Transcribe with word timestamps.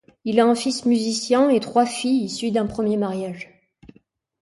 Il 0.25 0.39
a 0.39 0.47
un 0.47 0.55
fils 0.55 0.85
musicien, 0.87 1.51
et 1.51 1.59
trois 1.59 1.85
filles 1.85 2.23
issues 2.25 2.49
d'un 2.49 2.65
premier 2.65 2.97
mariage. 2.97 3.51